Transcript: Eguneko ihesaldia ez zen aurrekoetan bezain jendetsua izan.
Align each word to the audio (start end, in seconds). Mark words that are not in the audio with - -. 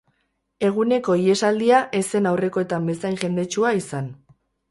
Eguneko 0.67 1.17
ihesaldia 1.23 1.81
ez 1.99 2.01
zen 2.09 2.29
aurrekoetan 2.31 2.89
bezain 2.93 3.21
jendetsua 3.25 3.77
izan. 3.83 4.09